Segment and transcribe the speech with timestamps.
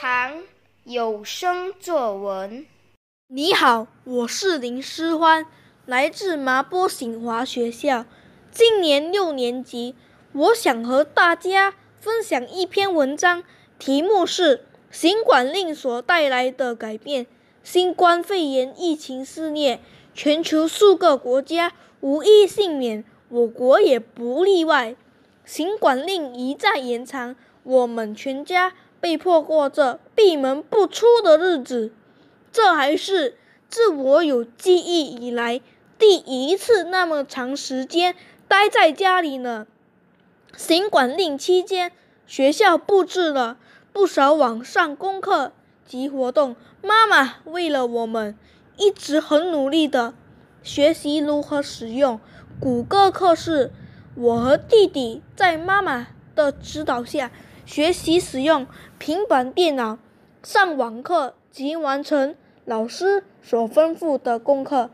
[0.00, 0.42] 唐
[0.84, 2.64] 有声作文。
[3.28, 5.46] 你好，我是林诗欢，
[5.84, 8.06] 来自麻坡醒华学校，
[8.50, 9.94] 今年六年级。
[10.32, 13.44] 我想和大家分享一篇文章，
[13.78, 14.58] 题目是
[14.90, 17.26] 《新管令所带来的改变》。
[17.62, 19.78] 新冠肺炎疫情肆虐，
[20.14, 24.96] 全球数个国家无一幸免，我国也不例外。
[25.44, 28.72] 新管令一再延长，我们全家
[29.02, 31.92] 被迫过着闭门不出的日子。
[32.52, 33.36] 这还是
[33.68, 35.60] 自我有记忆以来
[35.98, 38.14] 第一次那么长时间
[38.46, 39.66] 待在家里呢。
[40.56, 41.90] 行管令期间，
[42.28, 43.56] 学校布置了
[43.92, 45.50] 不少网上功课
[45.84, 46.54] 及活动。
[46.80, 48.38] 妈妈为了我们，
[48.76, 50.14] 一直很努力的
[50.62, 52.20] 学习如何使用
[52.60, 53.72] 谷歌课室。
[54.14, 57.32] 我和弟弟在妈妈的指导下，
[57.64, 58.66] 学习使用
[58.98, 59.98] 平板电脑
[60.42, 64.90] 上网课及完成老师所吩咐的功课。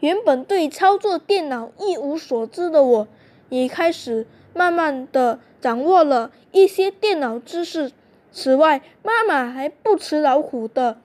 [0.00, 3.08] 原本对操作电脑一无所知的我，
[3.48, 4.26] 也开始。
[4.52, 7.92] 慢慢的掌握了一些电脑知识。
[8.32, 10.98] 此外，妈妈还不辞劳苦的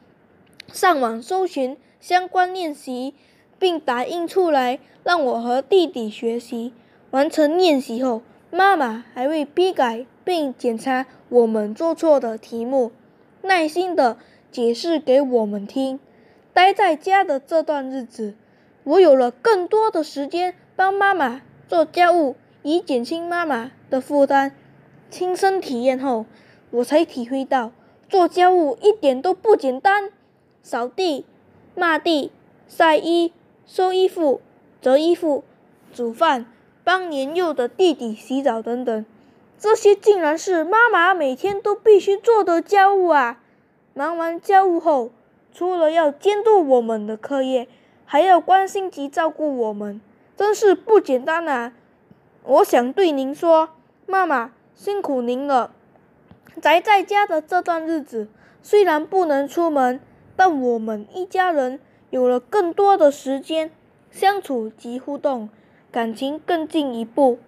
[0.74, 3.14] 上网搜寻相关练习，
[3.60, 6.74] 并打印出来让我和弟弟学习。
[7.12, 12.92] 完成练习后，妈妈还会批改并检查我们做错的题目，
[13.44, 14.18] 耐心的
[14.52, 15.98] 解释给我们听。
[16.52, 18.36] 待在家的这段日子，
[18.84, 22.36] 我有了更多的时间帮妈妈做家务。
[22.68, 24.52] 以减轻妈妈的负担。
[25.12, 26.26] 亲身体验后，
[26.72, 27.72] 我才体会到
[28.10, 30.10] 做家务一点都不简单。
[30.64, 31.28] 扫地、
[31.76, 32.32] 抹地、
[32.68, 33.32] 晒衣、
[33.68, 34.42] 收衣服、
[34.82, 35.44] 折衣服、
[35.94, 36.48] 煮饭、
[36.84, 39.06] 帮年幼的弟弟洗澡等等，
[39.58, 43.42] 这些竟然是妈妈每天都必须做的家务啊！
[43.94, 45.12] 忙完家务后，
[45.54, 47.68] 除了要监督我们的课业，
[48.06, 50.02] 还要关心及照顾我们，
[50.36, 51.74] 真是不简单啊！
[52.44, 53.70] 我想对您说，
[54.06, 55.72] 妈妈辛苦您了。
[56.62, 58.28] 宅在家的这段日子，
[58.62, 60.00] 虽然不能出门，
[60.36, 61.80] 但我们一家人
[62.10, 63.72] 有了更多的时间
[64.12, 65.50] 相处及互动，
[65.92, 67.40] 感情更进一步。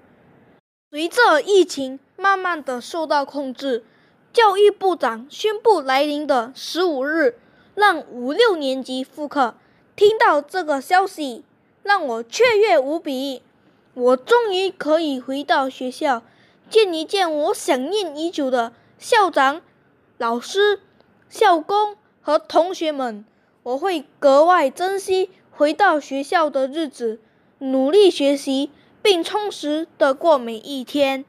[0.90, 3.84] 随着疫情慢慢的受到控制，
[4.31, 7.38] 教育部长宣布来临的十五日
[7.75, 9.56] 让五六年级复课。
[9.98, 11.44] 听到这个消息，
[11.84, 13.42] 让我雀跃无比。
[13.96, 16.24] 我终于可以回到学校，
[16.70, 19.62] 见一见我想念已久的校长、
[20.18, 20.80] 老师、
[21.28, 23.25] 校工和同学们。
[23.64, 27.19] 我会格外珍惜回到学校的日子，
[27.58, 28.72] 努力学习，
[29.07, 31.23] 并充实的过每一天。